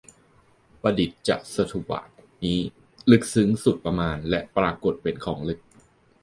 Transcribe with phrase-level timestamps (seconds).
[0.81, 2.09] ปฏิจจสมุบาท
[2.43, 2.59] นี้
[3.11, 5.59] ลึกซึ้งสุดประมาณและปรากฏเป็นของลึก